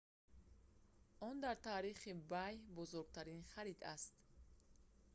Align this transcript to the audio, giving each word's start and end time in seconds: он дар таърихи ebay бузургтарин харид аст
он 1.27 1.35
дар 1.43 1.57
таърихи 1.67 2.09
ebay 2.17 2.53
бузургтарин 2.77 3.41
харид 3.53 3.79
аст 3.93 4.13